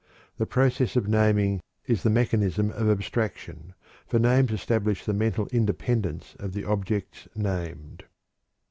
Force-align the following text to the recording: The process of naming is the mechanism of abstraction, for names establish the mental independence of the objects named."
The 0.39 0.47
process 0.47 0.95
of 0.95 1.07
naming 1.07 1.61
is 1.85 2.01
the 2.01 2.09
mechanism 2.09 2.71
of 2.71 2.89
abstraction, 2.89 3.75
for 4.07 4.17
names 4.17 4.49
establish 4.51 5.05
the 5.05 5.13
mental 5.13 5.45
independence 5.51 6.35
of 6.39 6.53
the 6.53 6.63
objects 6.65 7.27
named." 7.35 8.05